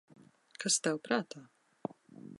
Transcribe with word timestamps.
Kas 0.63 0.79
tev 0.87 0.97
prātā? 1.09 1.45